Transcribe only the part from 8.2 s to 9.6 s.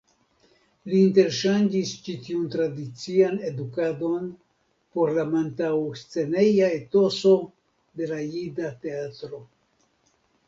jida teatro.